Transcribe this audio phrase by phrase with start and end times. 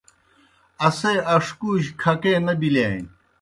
[0.87, 3.05] اسے اݜکُو جیْ کھکیئے نہ بِلِیانیْ۔